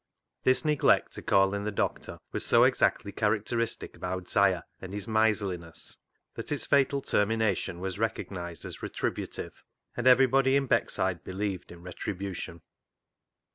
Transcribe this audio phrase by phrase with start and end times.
[0.43, 4.91] This neglect to call in the doctor was so exactly characteristic of" Owd 'Siah" and
[4.93, 5.95] his miserliness
[6.33, 9.63] that its fatal termination was recog nised as retributive,
[9.95, 12.63] and everybody in Beckside believed in retribution.